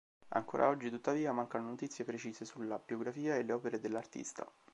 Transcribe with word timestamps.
Ancora 0.29 0.67
oggi, 0.67 0.89
tuttavia, 0.89 1.31
mancano 1.31 1.67
notizie 1.69 2.03
precise 2.03 2.43
sulla 2.43 2.79
biografia 2.83 3.35
e 3.35 3.43
le 3.43 3.53
opere 3.53 3.79
dell'artista. 3.79 4.51